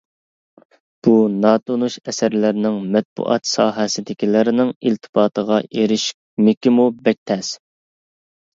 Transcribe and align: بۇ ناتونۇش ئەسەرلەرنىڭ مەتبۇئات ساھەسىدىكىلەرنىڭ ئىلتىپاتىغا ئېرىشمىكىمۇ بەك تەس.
بۇ 1.07 1.11
ناتونۇش 1.43 1.97
ئەسەرلەرنىڭ 2.11 2.79
مەتبۇئات 2.95 3.45
ساھەسىدىكىلەرنىڭ 3.51 4.73
ئىلتىپاتىغا 4.89 5.63
ئېرىشمىكىمۇ 5.69 6.91
بەك 7.07 7.23
تەس. 7.33 7.55